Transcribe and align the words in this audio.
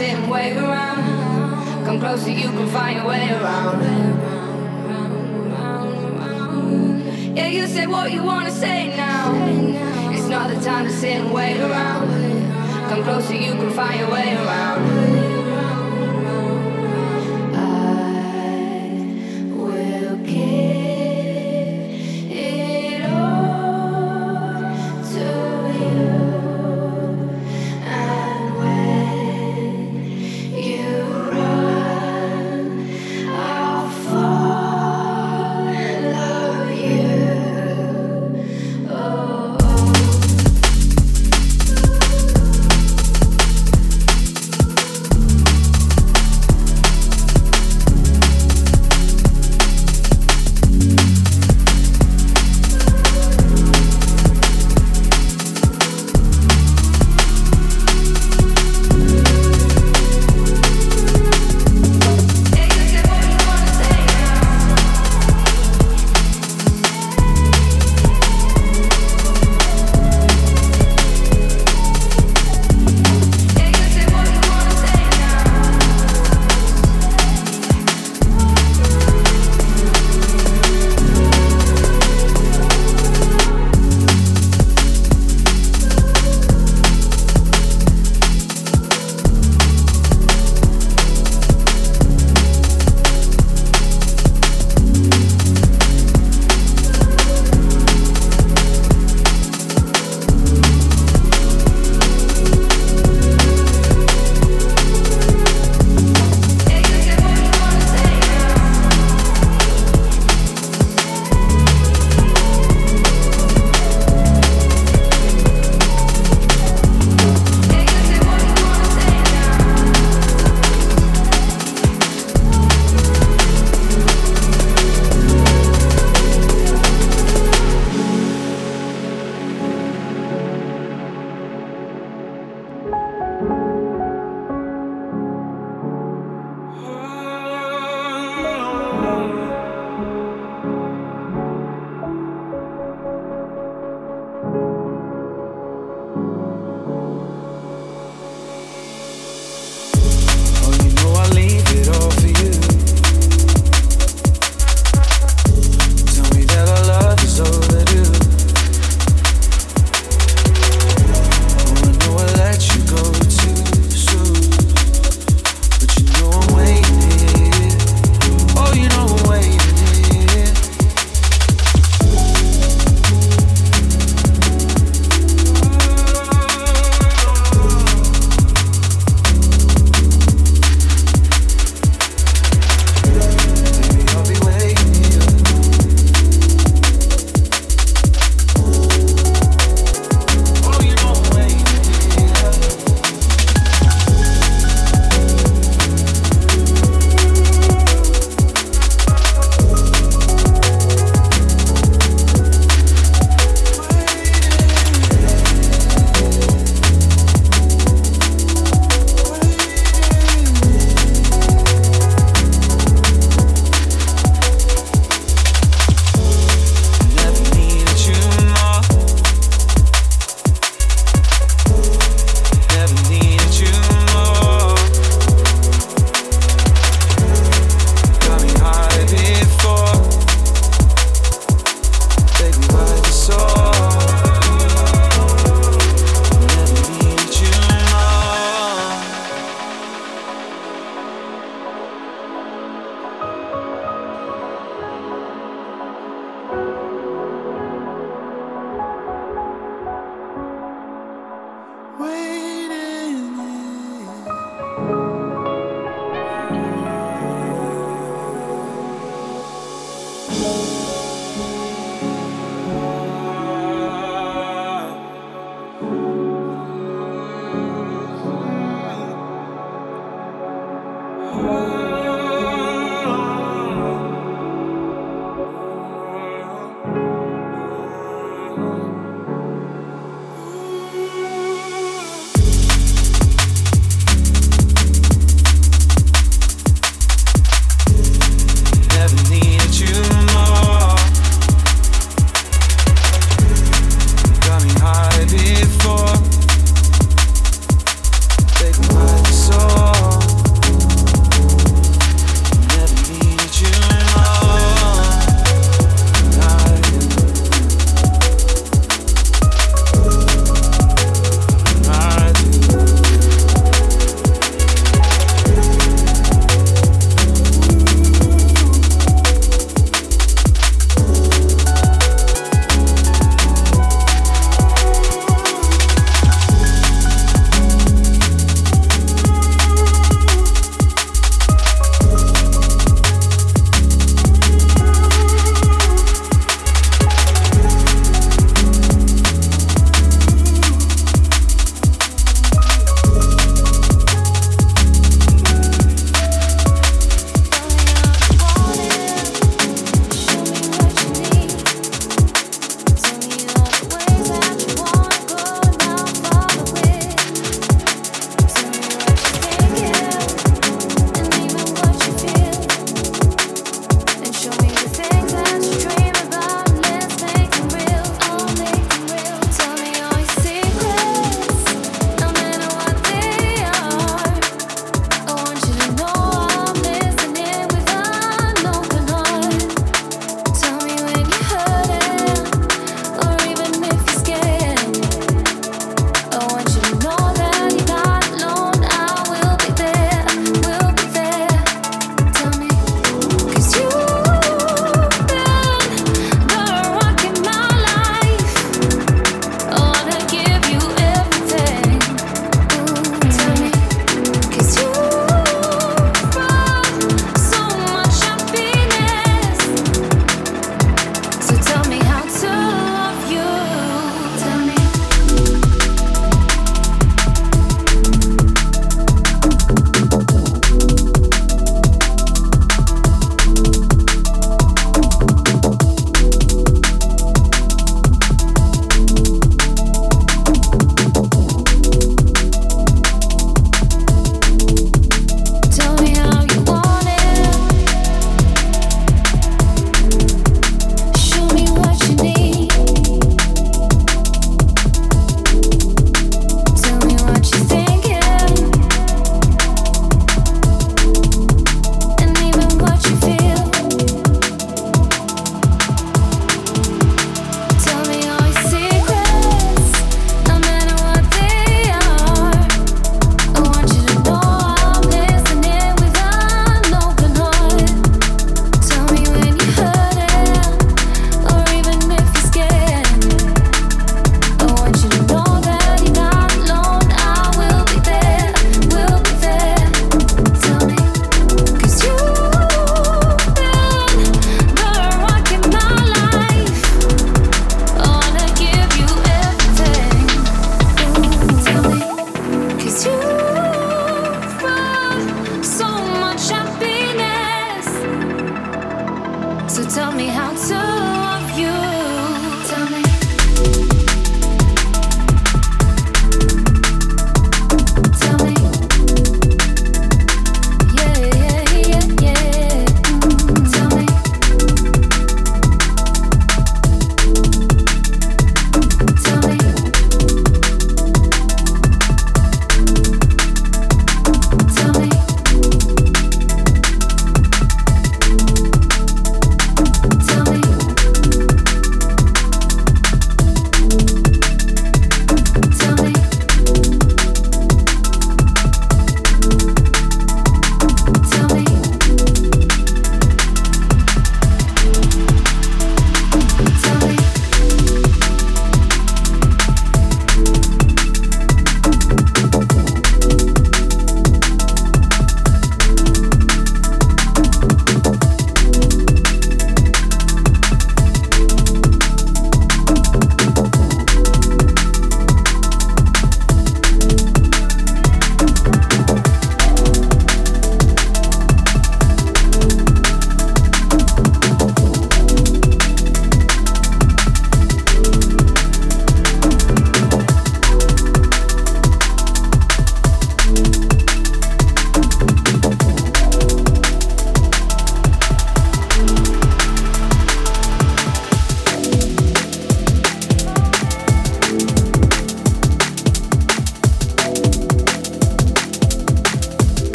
sit 0.00 0.14
and 0.14 0.30
wave 0.30 0.56
around. 0.56 1.84
Come 1.84 2.00
closer, 2.00 2.30
you 2.30 2.48
can 2.48 2.66
find 2.68 2.96
your 2.96 3.06
way 3.06 3.30
around. 3.32 3.82
Yeah, 7.36 7.48
you 7.48 7.66
say 7.66 7.86
what 7.86 8.10
you 8.10 8.22
wanna 8.22 8.50
say 8.50 8.96
now. 8.96 9.34
It's 10.10 10.26
not 10.26 10.48
the 10.48 10.58
time 10.64 10.86
to 10.86 10.90
sit 10.90 11.16
and 11.20 11.34
wait 11.34 11.60
around. 11.60 12.08
Come 12.88 13.02
closer, 13.02 13.34
you 13.34 13.52
can 13.52 13.70
find 13.72 14.00
your 14.00 14.10
way 14.10 14.36
around. 14.36 15.19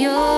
your 0.00 0.31